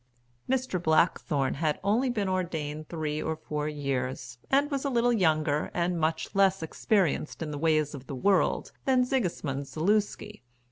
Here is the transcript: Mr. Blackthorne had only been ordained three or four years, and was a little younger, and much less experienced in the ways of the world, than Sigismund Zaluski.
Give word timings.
Mr. 0.49 0.81
Blackthorne 0.81 1.53
had 1.53 1.79
only 1.83 2.09
been 2.09 2.27
ordained 2.27 2.89
three 2.89 3.21
or 3.21 3.35
four 3.35 3.69
years, 3.69 4.39
and 4.49 4.71
was 4.71 4.83
a 4.83 4.89
little 4.89 5.13
younger, 5.13 5.69
and 5.75 5.99
much 5.99 6.33
less 6.33 6.63
experienced 6.63 7.43
in 7.43 7.51
the 7.51 7.59
ways 7.59 7.93
of 7.93 8.07
the 8.07 8.15
world, 8.15 8.71
than 8.85 9.05
Sigismund 9.05 9.67
Zaluski. 9.67 10.41